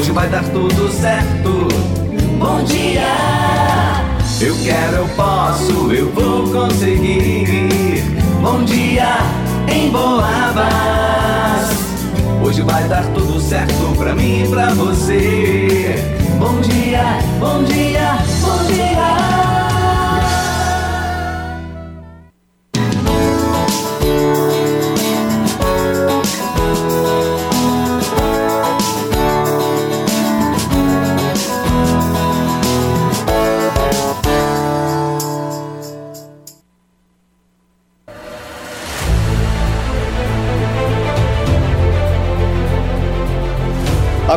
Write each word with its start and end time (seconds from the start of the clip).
Hoje 0.00 0.12
vai 0.12 0.30
dar 0.30 0.42
tudo 0.44 0.90
certo. 0.90 1.68
Bom 2.38 2.64
dia. 2.64 3.02
Eu 4.40 4.56
quero, 4.64 4.96
eu 4.96 5.08
posso, 5.08 5.92
eu 5.92 6.10
vou 6.12 6.48
conseguir. 6.48 8.02
Bom 8.40 8.64
dia 8.64 9.18
em 9.68 9.90
Boabas. 9.90 10.64
Hoje 12.42 12.62
vai 12.62 12.84
dar 12.84 13.04
tudo 13.12 13.38
certo 13.38 13.94
pra 13.98 14.14
mim 14.14 14.44
e 14.44 14.48
pra 14.48 14.70
você. 14.70 15.96
Bom 16.38 16.58
dia, 16.62 17.18
bom 17.38 17.62
dia, 17.64 18.16
bom 18.40 18.64
dia. 18.72 19.59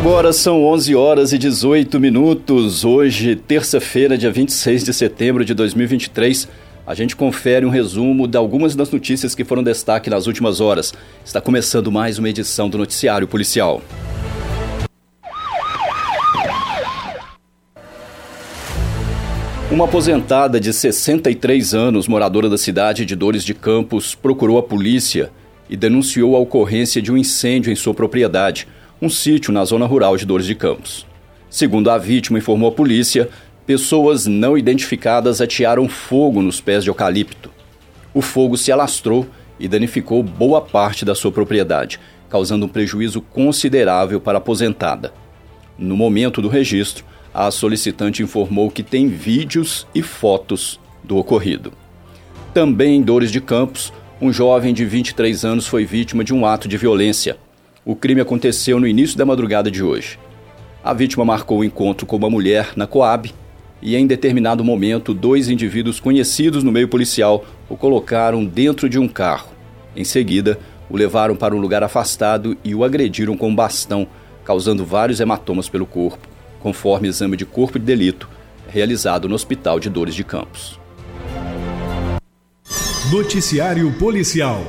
Agora 0.05 0.33
são 0.33 0.65
11 0.65 0.95
horas 0.95 1.31
e 1.31 1.37
18 1.37 1.97
minutos. 1.97 2.83
Hoje, 2.83 3.37
terça-feira, 3.37 4.17
dia 4.17 4.29
26 4.29 4.83
de 4.83 4.93
setembro 4.93 5.45
de 5.45 5.53
2023. 5.53 6.45
A 6.85 6.93
gente 6.93 7.15
confere 7.15 7.65
um 7.65 7.69
resumo 7.69 8.27
de 8.27 8.37
algumas 8.37 8.75
das 8.75 8.91
notícias 8.91 9.33
que 9.33 9.45
foram 9.45 9.63
destaque 9.63 10.09
nas 10.09 10.27
últimas 10.27 10.59
horas. 10.59 10.93
Está 11.23 11.39
começando 11.39 11.89
mais 11.89 12.19
uma 12.19 12.27
edição 12.27 12.69
do 12.69 12.77
Noticiário 12.77 13.25
Policial. 13.29 13.81
Uma 19.71 19.85
aposentada 19.85 20.59
de 20.59 20.73
63 20.73 21.73
anos, 21.73 22.09
moradora 22.09 22.49
da 22.49 22.57
cidade 22.57 23.05
de 23.05 23.15
Dores 23.15 23.45
de 23.45 23.53
Campos, 23.53 24.13
procurou 24.13 24.57
a 24.57 24.63
polícia 24.63 25.31
e 25.69 25.77
denunciou 25.77 26.35
a 26.35 26.39
ocorrência 26.39 27.01
de 27.01 27.09
um 27.09 27.15
incêndio 27.15 27.71
em 27.71 27.75
sua 27.77 27.93
propriedade 27.93 28.67
um 29.03 29.09
sítio 29.09 29.51
na 29.51 29.65
zona 29.65 29.85
rural 29.85 30.15
de 30.15 30.25
Dores 30.25 30.45
de 30.45 30.55
Campos. 30.55 31.05
Segundo 31.49 31.91
a 31.91 31.97
vítima 31.97 32.37
informou 32.37 32.69
a 32.69 32.71
polícia, 32.71 33.27
pessoas 33.65 34.25
não 34.25 34.57
identificadas 34.57 35.41
atearam 35.41 35.89
fogo 35.89 36.41
nos 36.41 36.61
pés 36.61 36.85
de 36.85 36.89
eucalipto. 36.89 37.51
O 38.13 38.21
fogo 38.21 38.55
se 38.55 38.71
alastrou 38.71 39.27
e 39.59 39.67
danificou 39.67 40.23
boa 40.23 40.61
parte 40.61 41.03
da 41.03 41.13
sua 41.13 41.33
propriedade, 41.33 41.99
causando 42.29 42.65
um 42.65 42.69
prejuízo 42.69 43.19
considerável 43.19 44.21
para 44.21 44.37
a 44.37 44.39
aposentada. 44.39 45.13
No 45.77 45.97
momento 45.97 46.41
do 46.41 46.47
registro, 46.47 47.03
a 47.33 47.51
solicitante 47.51 48.23
informou 48.23 48.71
que 48.71 48.83
tem 48.83 49.09
vídeos 49.09 49.85
e 49.93 50.01
fotos 50.01 50.79
do 51.03 51.17
ocorrido. 51.17 51.73
Também 52.53 52.95
em 52.95 53.01
Dores 53.01 53.33
de 53.33 53.41
Campos, 53.41 53.91
um 54.21 54.31
jovem 54.31 54.73
de 54.73 54.85
23 54.85 55.43
anos 55.43 55.67
foi 55.67 55.83
vítima 55.83 56.23
de 56.23 56.33
um 56.33 56.45
ato 56.45 56.69
de 56.69 56.77
violência. 56.77 57.42
O 57.85 57.97
crime 57.97 58.21
aconteceu 58.21 58.79
no 58.79 58.87
início 58.87 59.17
da 59.17 59.25
madrugada 59.25 59.69
de 59.69 59.83
hoje. 59.83 60.17
A 60.81 60.93
vítima 60.93 61.25
marcou 61.25 61.59
o 61.59 61.63
encontro 61.65 62.05
com 62.05 62.15
uma 62.15 62.29
mulher 62.29 62.71
na 62.77 62.87
Coab 62.87 63.33
e, 63.81 63.95
em 63.97 64.07
determinado 64.07 64.63
momento, 64.63 65.13
dois 65.13 65.49
indivíduos 65.49 65.99
conhecidos 65.99 66.63
no 66.63 66.71
meio 66.71 66.87
policial 66.87 67.45
o 67.67 67.75
colocaram 67.75 68.45
dentro 68.45 68.87
de 68.87 68.97
um 68.97 69.07
carro. 69.07 69.51
Em 69.95 70.05
seguida, 70.05 70.57
o 70.89 70.95
levaram 70.95 71.35
para 71.35 71.53
um 71.53 71.59
lugar 71.59 71.83
afastado 71.83 72.57
e 72.63 72.73
o 72.73 72.85
agrediram 72.85 73.35
com 73.35 73.49
um 73.49 73.55
bastão, 73.55 74.07
causando 74.45 74.85
vários 74.85 75.19
hematomas 75.19 75.67
pelo 75.67 75.85
corpo, 75.85 76.25
conforme 76.61 77.09
exame 77.09 77.35
de 77.35 77.45
corpo 77.45 77.77
de 77.77 77.85
delito 77.85 78.29
realizado 78.69 79.27
no 79.27 79.35
Hospital 79.35 79.79
de 79.79 79.89
Dores 79.89 80.15
de 80.15 80.23
Campos. 80.23 80.79
Noticiário 83.11 83.91
Policial 83.99 84.63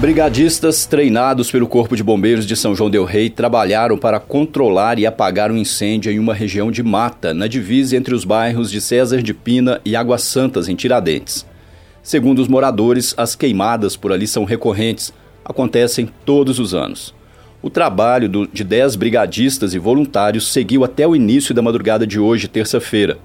Brigadistas 0.00 0.86
treinados 0.86 1.50
pelo 1.50 1.68
Corpo 1.68 1.94
de 1.94 2.02
Bombeiros 2.02 2.46
de 2.46 2.56
São 2.56 2.74
João 2.74 2.88
Del 2.88 3.04
Rei 3.04 3.28
trabalharam 3.28 3.98
para 3.98 4.18
controlar 4.18 4.98
e 4.98 5.04
apagar 5.04 5.52
um 5.52 5.58
incêndio 5.58 6.10
em 6.10 6.18
uma 6.18 6.32
região 6.32 6.70
de 6.70 6.82
mata, 6.82 7.34
na 7.34 7.46
divisa 7.46 7.98
entre 7.98 8.14
os 8.14 8.24
bairros 8.24 8.70
de 8.70 8.80
César 8.80 9.22
de 9.22 9.34
Pina 9.34 9.78
e 9.84 9.94
Águas 9.94 10.22
Santas, 10.22 10.70
em 10.70 10.74
Tiradentes. 10.74 11.44
Segundo 12.02 12.38
os 12.38 12.48
moradores, 12.48 13.12
as 13.14 13.34
queimadas 13.34 13.94
por 13.94 14.10
ali 14.10 14.26
são 14.26 14.44
recorrentes, 14.44 15.12
acontecem 15.44 16.08
todos 16.24 16.58
os 16.58 16.72
anos. 16.72 17.14
O 17.60 17.68
trabalho 17.68 18.48
de 18.50 18.64
10 18.64 18.96
brigadistas 18.96 19.74
e 19.74 19.78
voluntários 19.78 20.50
seguiu 20.50 20.82
até 20.82 21.06
o 21.06 21.14
início 21.14 21.54
da 21.54 21.60
madrugada 21.60 22.06
de 22.06 22.18
hoje, 22.18 22.48
terça-feira. 22.48 23.18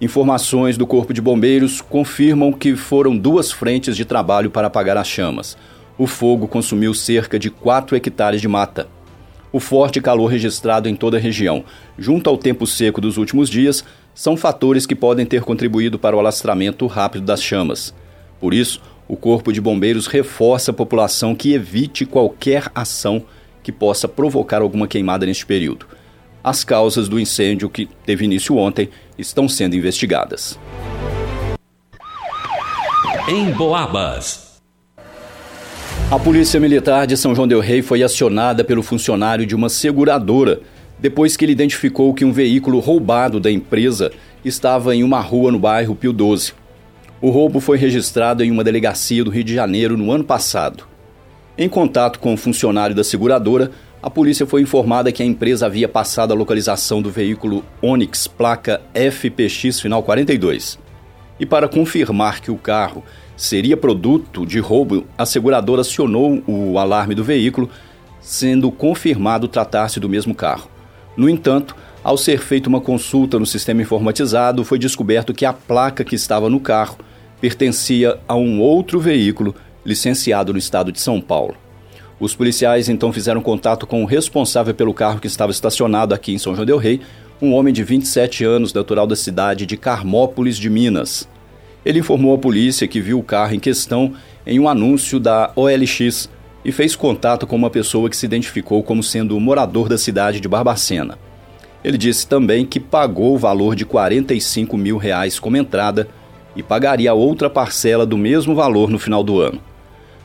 Informações 0.00 0.78
do 0.78 0.86
Corpo 0.86 1.12
de 1.12 1.20
Bombeiros 1.20 1.80
confirmam 1.80 2.52
que 2.52 2.76
foram 2.76 3.16
duas 3.16 3.50
frentes 3.50 3.96
de 3.96 4.04
trabalho 4.04 4.52
para 4.52 4.68
apagar 4.68 4.96
as 4.96 5.08
chamas 5.08 5.56
o 5.98 6.06
fogo 6.06 6.46
consumiu 6.46 6.92
cerca 6.94 7.38
de 7.38 7.50
4 7.50 7.96
hectares 7.96 8.40
de 8.40 8.48
mata. 8.48 8.88
O 9.52 9.60
forte 9.60 10.00
calor 10.00 10.26
registrado 10.26 10.88
em 10.88 10.94
toda 10.94 11.16
a 11.16 11.20
região, 11.20 11.64
junto 11.98 12.28
ao 12.28 12.36
tempo 12.36 12.66
seco 12.66 13.00
dos 13.00 13.16
últimos 13.16 13.48
dias, 13.48 13.84
são 14.14 14.36
fatores 14.36 14.86
que 14.86 14.94
podem 14.94 15.24
ter 15.24 15.42
contribuído 15.42 15.98
para 15.98 16.16
o 16.16 16.18
alastramento 16.18 16.86
rápido 16.86 17.24
das 17.24 17.42
chamas. 17.42 17.94
Por 18.40 18.52
isso, 18.52 18.80
o 19.08 19.16
Corpo 19.16 19.52
de 19.52 19.60
Bombeiros 19.60 20.06
reforça 20.06 20.70
a 20.70 20.74
população 20.74 21.34
que 21.34 21.52
evite 21.52 22.04
qualquer 22.04 22.70
ação 22.74 23.24
que 23.62 23.72
possa 23.72 24.08
provocar 24.08 24.62
alguma 24.62 24.88
queimada 24.88 25.24
neste 25.24 25.46
período. 25.46 25.86
As 26.42 26.62
causas 26.62 27.08
do 27.08 27.18
incêndio 27.18 27.68
que 27.68 27.88
teve 28.04 28.24
início 28.24 28.56
ontem 28.56 28.88
estão 29.18 29.48
sendo 29.48 29.74
investigadas. 29.74 30.58
Em 33.28 33.50
Boabas. 33.52 34.45
A 36.08 36.20
Polícia 36.20 36.60
Militar 36.60 37.04
de 37.04 37.16
São 37.16 37.34
João 37.34 37.48
del 37.48 37.58
Rei 37.58 37.82
foi 37.82 38.00
acionada 38.00 38.62
pelo 38.62 38.80
funcionário 38.80 39.44
de 39.44 39.56
uma 39.56 39.68
seguradora 39.68 40.60
depois 41.00 41.36
que 41.36 41.44
ele 41.44 41.50
identificou 41.50 42.14
que 42.14 42.24
um 42.24 42.30
veículo 42.30 42.78
roubado 42.78 43.40
da 43.40 43.50
empresa 43.50 44.12
estava 44.44 44.94
em 44.94 45.02
uma 45.02 45.18
rua 45.18 45.50
no 45.50 45.58
bairro 45.58 45.96
Pio 45.96 46.12
12. 46.12 46.52
O 47.20 47.30
roubo 47.30 47.58
foi 47.58 47.76
registrado 47.76 48.44
em 48.44 48.52
uma 48.52 48.62
delegacia 48.62 49.24
do 49.24 49.32
Rio 49.32 49.42
de 49.42 49.52
Janeiro 49.52 49.96
no 49.96 50.12
ano 50.12 50.22
passado. 50.22 50.84
Em 51.58 51.68
contato 51.68 52.20
com 52.20 52.34
o 52.34 52.36
funcionário 52.36 52.94
da 52.94 53.02
seguradora, 53.02 53.72
a 54.00 54.08
polícia 54.08 54.46
foi 54.46 54.62
informada 54.62 55.10
que 55.10 55.24
a 55.24 55.26
empresa 55.26 55.66
havia 55.66 55.88
passado 55.88 56.30
a 56.30 56.36
localização 56.36 57.02
do 57.02 57.10
veículo 57.10 57.64
Onix 57.82 58.28
placa 58.28 58.80
FPX 58.94 59.80
final 59.80 60.04
42. 60.04 60.78
E 61.40 61.44
para 61.44 61.68
confirmar 61.68 62.40
que 62.40 62.52
o 62.52 62.56
carro 62.56 63.02
seria 63.36 63.76
produto 63.76 64.46
de 64.46 64.58
roubo, 64.58 65.04
a 65.16 65.26
seguradora 65.26 65.82
acionou 65.82 66.42
o 66.46 66.78
alarme 66.78 67.14
do 67.14 67.22
veículo, 67.22 67.68
sendo 68.20 68.70
confirmado 68.72 69.46
tratar-se 69.46 70.00
do 70.00 70.08
mesmo 70.08 70.34
carro. 70.34 70.70
No 71.16 71.28
entanto, 71.28 71.76
ao 72.02 72.16
ser 72.16 72.38
feita 72.38 72.68
uma 72.68 72.80
consulta 72.80 73.38
no 73.38 73.46
sistema 73.46 73.82
informatizado, 73.82 74.64
foi 74.64 74.78
descoberto 74.78 75.34
que 75.34 75.44
a 75.44 75.52
placa 75.52 76.04
que 76.04 76.14
estava 76.14 76.48
no 76.48 76.60
carro 76.60 76.98
pertencia 77.40 78.18
a 78.26 78.34
um 78.34 78.60
outro 78.60 78.98
veículo 78.98 79.54
licenciado 79.84 80.52
no 80.52 80.58
estado 80.58 80.90
de 80.90 81.00
São 81.00 81.20
Paulo. 81.20 81.54
Os 82.18 82.34
policiais 82.34 82.88
então 82.88 83.12
fizeram 83.12 83.42
contato 83.42 83.86
com 83.86 84.02
o 84.02 84.06
responsável 84.06 84.74
pelo 84.74 84.94
carro 84.94 85.20
que 85.20 85.26
estava 85.26 85.52
estacionado 85.52 86.14
aqui 86.14 86.32
em 86.32 86.38
São 86.38 86.54
João 86.54 86.64
del 86.64 86.78
Rei, 86.78 87.00
um 87.40 87.52
homem 87.52 87.74
de 87.74 87.84
27 87.84 88.42
anos, 88.44 88.72
natural 88.72 89.06
da 89.06 89.14
cidade 89.14 89.66
de 89.66 89.76
Carmópolis 89.76 90.56
de 90.56 90.70
Minas. 90.70 91.28
Ele 91.86 92.00
informou 92.00 92.34
a 92.34 92.38
polícia 92.38 92.88
que 92.88 93.00
viu 93.00 93.16
o 93.16 93.22
carro 93.22 93.54
em 93.54 93.60
questão 93.60 94.12
em 94.44 94.58
um 94.58 94.68
anúncio 94.68 95.20
da 95.20 95.52
OLX 95.54 96.28
e 96.64 96.72
fez 96.72 96.96
contato 96.96 97.46
com 97.46 97.54
uma 97.54 97.70
pessoa 97.70 98.10
que 98.10 98.16
se 98.16 98.26
identificou 98.26 98.82
como 98.82 99.04
sendo 99.04 99.38
morador 99.38 99.88
da 99.88 99.96
cidade 99.96 100.40
de 100.40 100.48
Barbacena. 100.48 101.16
Ele 101.84 101.96
disse 101.96 102.26
também 102.26 102.66
que 102.66 102.80
pagou 102.80 103.36
o 103.36 103.38
valor 103.38 103.76
de 103.76 103.84
45 103.84 104.76
mil 104.76 104.96
reais 104.96 105.38
como 105.38 105.56
entrada 105.56 106.08
e 106.56 106.62
pagaria 106.62 107.14
outra 107.14 107.48
parcela 107.48 108.04
do 108.04 108.18
mesmo 108.18 108.52
valor 108.52 108.90
no 108.90 108.98
final 108.98 109.22
do 109.22 109.40
ano. 109.40 109.60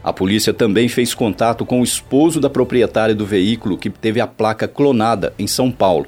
A 0.03 0.11
polícia 0.11 0.55
também 0.55 0.87
fez 0.87 1.13
contato 1.13 1.63
com 1.63 1.81
o 1.81 1.83
esposo 1.83 2.41
da 2.41 2.49
proprietária 2.49 3.13
do 3.13 3.23
veículo 3.23 3.77
que 3.77 3.91
teve 3.91 4.19
a 4.19 4.25
placa 4.25 4.67
clonada 4.67 5.31
em 5.37 5.45
São 5.45 5.71
Paulo. 5.71 6.07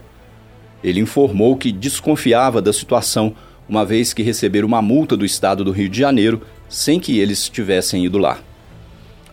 Ele 0.83 0.99
informou 0.99 1.55
que 1.55 1.71
desconfiava 1.71 2.59
da 2.59 2.73
situação 2.73 3.35
uma 3.67 3.85
vez 3.85 4.13
que 4.13 4.23
receberam 4.23 4.67
uma 4.67 4.81
multa 4.81 5.15
do 5.15 5.25
estado 5.25 5.63
do 5.63 5.71
Rio 5.71 5.89
de 5.89 5.99
Janeiro 5.99 6.41
sem 6.67 6.99
que 6.99 7.19
eles 7.19 7.49
tivessem 7.49 8.05
ido 8.05 8.17
lá. 8.17 8.39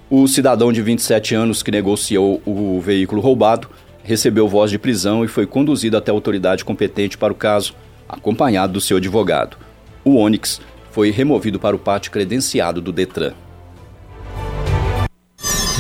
O 0.09 0.27
cidadão 0.27 0.73
de 0.73 0.83
27 0.83 1.35
anos 1.35 1.63
que 1.63 1.71
negociou 1.71 2.43
o 2.45 2.81
veículo 2.81 3.21
roubado 3.21 3.69
recebeu 4.03 4.49
voz 4.49 4.71
de 4.71 4.79
prisão 4.79 5.25
e 5.25 5.29
foi 5.29 5.47
conduzido 5.47 5.97
até 5.97 6.11
a 6.11 6.15
autoridade 6.15 6.65
competente 6.65 7.17
para 7.17 7.33
o 7.33 7.37
caso, 7.37 7.75
acompanhado 8.09 8.73
do 8.73 8.81
seu 8.81 8.97
advogado. 8.97 9.57
O 10.05 10.17
Onix 10.17 10.61
foi 10.91 11.11
removido 11.11 11.61
para 11.61 11.77
o 11.77 11.79
pátio 11.79 12.11
credenciado 12.11 12.81
do 12.81 12.93
Detran. 12.93 13.33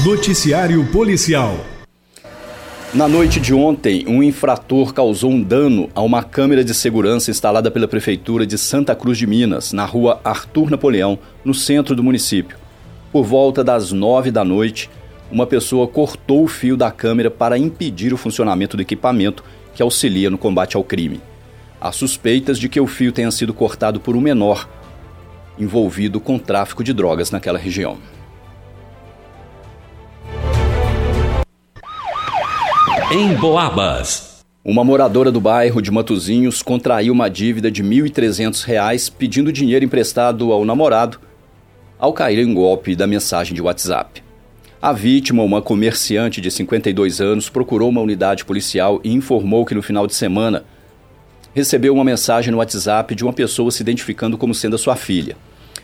Noticiário 0.05 0.87
Policial 0.93 1.57
Na 2.93 3.07
noite 3.07 3.39
de 3.39 3.55
ontem, 3.55 4.05
um 4.09 4.21
infrator 4.21 4.93
causou 4.93 5.31
um 5.31 5.41
dano 5.41 5.89
a 5.95 6.03
uma 6.03 6.25
câmera 6.25 6.65
de 6.65 6.75
segurança 6.75 7.31
instalada 7.31 7.71
pela 7.71 7.87
Prefeitura 7.87 8.45
de 8.45 8.59
Santa 8.59 8.97
Cruz 8.97 9.17
de 9.17 9.29
Minas, 9.29 9.73
na 9.73 9.85
rua 9.85 10.21
Arthur 10.25 10.69
Napoleão, 10.69 11.17
no 11.45 11.55
centro 11.55 11.95
do 11.95 12.03
município. 12.03 12.59
Por 13.13 13.25
volta 13.25 13.63
das 13.63 13.93
nove 13.93 14.33
da 14.33 14.45
noite, 14.45 14.91
uma 15.31 15.47
pessoa 15.47 15.87
cortou 15.87 16.43
o 16.43 16.49
fio 16.49 16.77
da 16.77 16.91
câmera 16.91 17.31
para 17.31 17.57
impedir 17.57 18.13
o 18.13 18.17
funcionamento 18.17 18.77
do 18.77 18.83
equipamento 18.83 19.45
que 19.73 19.85
auxilia 19.85 20.29
no 20.29 20.37
combate 20.37 20.77
ao 20.77 20.83
crime. 20.83 21.21
Há 21.81 21.93
suspeitas 21.93 22.59
de 22.59 22.69
que 22.69 22.81
o 22.81 22.89
fio 22.89 23.13
tenha 23.13 23.31
sido 23.31 23.55
cortado 23.55 24.01
por 24.01 24.17
um 24.17 24.21
menor 24.21 24.69
envolvido 25.57 26.19
com 26.19 26.41
tráfico 26.41 26.83
de 26.83 26.93
drogas 26.93 27.31
naquela 27.31 27.59
região. 27.59 27.99
Em 33.13 33.35
Boabas. 33.35 34.45
Uma 34.65 34.85
moradora 34.85 35.33
do 35.33 35.41
bairro 35.41 35.83
de 35.83 35.91
Matozinhos 35.91 36.63
contraiu 36.63 37.13
uma 37.13 37.29
dívida 37.29 37.69
de 37.69 37.83
R$ 37.83 37.89
1.300 37.89 39.13
pedindo 39.19 39.53
dinheiro 39.53 39.85
emprestado 39.85 40.53
ao 40.53 40.65
namorado 40.65 41.19
ao 41.99 42.13
cair 42.13 42.39
em 42.39 42.55
golpe 42.55 42.95
da 42.95 43.09
mensagem 43.09 43.53
de 43.53 43.61
WhatsApp. 43.61 44.23
A 44.81 44.93
vítima, 44.93 45.43
uma 45.43 45.61
comerciante 45.61 46.41
de 46.41 46.53
52 46.53 47.21
anos, 47.21 47.49
procurou 47.49 47.89
uma 47.89 48.01
unidade 48.01 48.45
policial 48.45 49.01
e 49.03 49.13
informou 49.13 49.67
que 49.67 49.75
no 49.75 49.83
final 49.83 50.07
de 50.07 50.15
semana 50.15 50.65
recebeu 51.53 51.93
uma 51.93 52.05
mensagem 52.05 52.53
no 52.53 52.59
WhatsApp 52.59 53.13
de 53.17 53.25
uma 53.25 53.33
pessoa 53.33 53.73
se 53.73 53.83
identificando 53.83 54.39
como 54.39 54.55
sendo 54.55 54.77
a 54.77 54.79
sua 54.79 54.95
filha. 54.95 55.37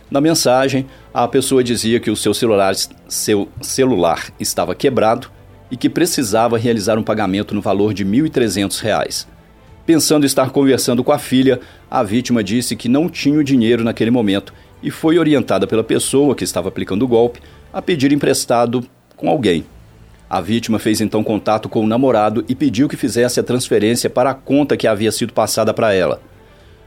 Na 0.08 0.20
mensagem, 0.20 0.86
a 1.12 1.26
pessoa 1.26 1.64
dizia 1.64 1.98
que 1.98 2.08
o 2.08 2.14
seu 2.14 2.32
celular, 2.32 2.72
seu 3.08 3.48
celular 3.60 4.32
estava 4.38 4.76
quebrado 4.76 5.34
e 5.70 5.76
que 5.76 5.88
precisava 5.88 6.58
realizar 6.58 6.98
um 6.98 7.02
pagamento 7.02 7.54
no 7.54 7.60
valor 7.60 7.92
de 7.92 8.04
R$ 8.04 8.10
1.300. 8.10 9.26
Pensando 9.84 10.26
estar 10.26 10.50
conversando 10.50 11.04
com 11.04 11.12
a 11.12 11.18
filha, 11.18 11.60
a 11.90 12.02
vítima 12.02 12.42
disse 12.42 12.74
que 12.74 12.88
não 12.88 13.08
tinha 13.08 13.38
o 13.38 13.44
dinheiro 13.44 13.84
naquele 13.84 14.10
momento 14.10 14.52
e 14.82 14.90
foi 14.90 15.18
orientada 15.18 15.66
pela 15.66 15.84
pessoa 15.84 16.34
que 16.34 16.44
estava 16.44 16.68
aplicando 16.68 17.04
o 17.04 17.08
golpe 17.08 17.40
a 17.72 17.80
pedir 17.80 18.12
emprestado 18.12 18.84
com 19.16 19.28
alguém. 19.28 19.64
A 20.28 20.40
vítima 20.40 20.78
fez 20.78 21.00
então 21.00 21.22
contato 21.22 21.68
com 21.68 21.84
o 21.84 21.86
namorado 21.86 22.44
e 22.48 22.54
pediu 22.54 22.88
que 22.88 22.96
fizesse 22.96 23.38
a 23.38 23.44
transferência 23.44 24.10
para 24.10 24.30
a 24.30 24.34
conta 24.34 24.76
que 24.76 24.88
havia 24.88 25.12
sido 25.12 25.32
passada 25.32 25.72
para 25.72 25.92
ela. 25.92 26.20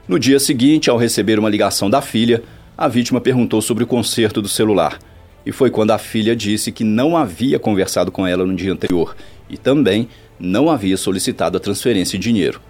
No 0.06 0.18
dia 0.18 0.38
seguinte, 0.38 0.90
ao 0.90 0.98
receber 0.98 1.38
uma 1.38 1.48
ligação 1.48 1.88
da 1.88 2.02
filha, 2.02 2.42
a 2.76 2.86
vítima 2.86 3.20
perguntou 3.20 3.62
sobre 3.62 3.84
o 3.84 3.86
conserto 3.86 4.42
do 4.42 4.48
celular 4.48 4.98
e 5.44 5.52
foi 5.52 5.70
quando 5.70 5.90
a 5.90 5.98
filha 5.98 6.36
disse 6.36 6.70
que 6.70 6.84
não 6.84 7.16
havia 7.16 7.58
conversado 7.58 8.12
com 8.12 8.26
ela 8.26 8.44
no 8.44 8.54
dia 8.54 8.72
anterior 8.72 9.16
e 9.48 9.56
também 9.56 10.08
não 10.38 10.70
havia 10.70 10.96
solicitado 10.96 11.56
a 11.56 11.60
transferência 11.60 12.18
de 12.18 12.24
dinheiro. 12.24 12.60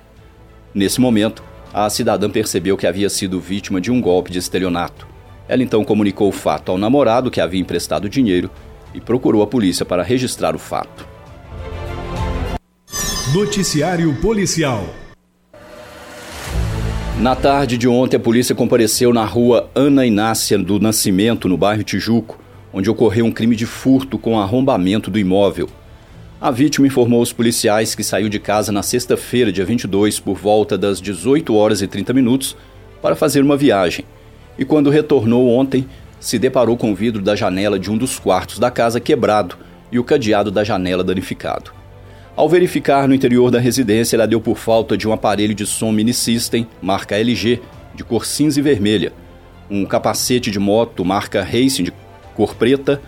Nesse 0.74 1.00
momento, 1.00 1.42
a 1.72 1.88
cidadã 1.90 2.28
percebeu 2.30 2.76
que 2.76 2.86
havia 2.86 3.08
sido 3.08 3.40
vítima 3.40 3.80
de 3.80 3.90
um 3.90 4.00
golpe 4.00 4.30
de 4.30 4.38
estelionato. 4.38 5.06
Ela 5.48 5.62
então 5.62 5.84
comunicou 5.84 6.28
o 6.28 6.32
fato 6.32 6.70
ao 6.70 6.78
namorado 6.78 7.30
que 7.30 7.40
havia 7.40 7.60
emprestado 7.60 8.08
dinheiro 8.08 8.50
e 8.94 9.00
procurou 9.00 9.42
a 9.42 9.46
polícia 9.46 9.84
para 9.84 10.02
registrar 10.02 10.54
o 10.54 10.58
fato. 10.58 11.08
Noticiário 13.32 14.14
Policial 14.20 14.84
na 17.20 17.36
tarde 17.36 17.76
de 17.76 17.86
ontem, 17.86 18.16
a 18.16 18.20
polícia 18.20 18.54
compareceu 18.54 19.12
na 19.12 19.26
rua 19.26 19.68
Ana 19.74 20.06
Inácia 20.06 20.56
do 20.56 20.80
Nascimento, 20.80 21.50
no 21.50 21.56
bairro 21.58 21.84
Tijuco, 21.84 22.39
onde 22.72 22.90
ocorreu 22.90 23.24
um 23.24 23.32
crime 23.32 23.56
de 23.56 23.66
furto 23.66 24.18
com 24.18 24.38
arrombamento 24.38 25.10
do 25.10 25.18
imóvel. 25.18 25.68
A 26.40 26.50
vítima 26.50 26.86
informou 26.86 27.20
aos 27.20 27.32
policiais 27.32 27.94
que 27.94 28.02
saiu 28.02 28.28
de 28.28 28.38
casa 28.38 28.72
na 28.72 28.82
sexta-feira, 28.82 29.52
dia 29.52 29.64
22, 29.64 30.18
por 30.20 30.36
volta 30.36 30.78
das 30.78 31.00
18 31.00 31.54
horas 31.54 31.82
e 31.82 31.86
30 31.86 32.14
minutos, 32.14 32.56
para 33.02 33.14
fazer 33.16 33.42
uma 33.42 33.56
viagem. 33.56 34.04
E 34.58 34.64
quando 34.64 34.90
retornou 34.90 35.48
ontem, 35.48 35.86
se 36.18 36.38
deparou 36.38 36.76
com 36.76 36.92
o 36.92 36.94
vidro 36.94 37.22
da 37.22 37.36
janela 37.36 37.78
de 37.78 37.90
um 37.90 37.96
dos 37.96 38.18
quartos 38.18 38.58
da 38.58 38.70
casa 38.70 39.00
quebrado 39.00 39.56
e 39.90 39.98
o 39.98 40.04
cadeado 40.04 40.50
da 40.50 40.64
janela 40.64 41.02
danificado. 41.02 41.72
Ao 42.36 42.48
verificar 42.48 43.08
no 43.08 43.14
interior 43.14 43.50
da 43.50 43.58
residência, 43.58 44.16
ela 44.16 44.26
deu 44.26 44.40
por 44.40 44.56
falta 44.56 44.96
de 44.96 45.08
um 45.08 45.12
aparelho 45.12 45.54
de 45.54 45.66
som 45.66 45.92
mini 45.92 46.14
system, 46.14 46.66
marca 46.80 47.18
LG, 47.18 47.60
de 47.94 48.04
cor 48.04 48.24
cinza 48.24 48.60
e 48.60 48.62
vermelha, 48.62 49.12
um 49.70 49.84
capacete 49.84 50.50
de 50.50 50.58
moto, 50.58 51.04
marca 51.04 51.42
Racing, 51.42 51.84
de 51.84 51.92
cor 52.40 52.54
preta, 52.54 53.02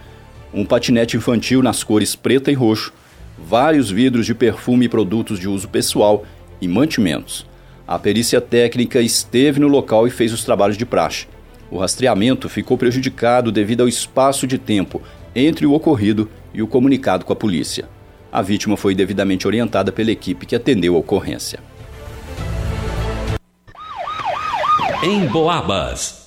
um 0.53 0.63
patinete 0.63 1.17
infantil 1.17 1.63
nas 1.63 1.83
cores 1.83 2.15
preta 2.15 2.51
e 2.51 2.55
roxo, 2.55 2.93
vários 3.39 3.91
vidros 3.91 4.27
de 4.27 4.35
perfume 4.35 4.85
e 4.85 4.89
produtos 4.91 5.39
de 5.39 5.49
uso 5.49 5.67
pessoal 5.69 6.27
e 6.61 6.69
mantimentos. 6.69 7.47
A 7.89 7.99
perícia 7.99 8.43
técnica 8.43 9.01
esteve 9.01 9.59
no 9.59 9.69
local 9.69 10.07
e 10.07 10.11
fez 10.11 10.35
os 10.35 10.45
trabalhos 10.45 10.77
de 10.77 10.85
praxe. 10.85 11.27
O 11.71 11.79
rastreamento 11.79 12.47
ficou 12.47 12.77
prejudicado 12.77 13.51
devido 13.51 13.81
ao 13.81 13.89
espaço 13.89 14.47
de 14.47 14.59
tempo 14.59 15.01
entre 15.35 15.65
o 15.65 15.73
ocorrido 15.73 16.29
e 16.53 16.61
o 16.61 16.67
comunicado 16.67 17.25
com 17.25 17.33
a 17.33 17.37
polícia. 17.37 17.89
A 18.31 18.43
vítima 18.43 18.77
foi 18.77 18.95
devidamente 18.95 19.47
orientada 19.47 19.91
pela 19.91 20.11
equipe 20.11 20.45
que 20.45 20.55
atendeu 20.55 20.95
a 20.95 20.99
ocorrência. 20.99 21.59
Em 25.03 25.27
Boabas. 25.27 26.22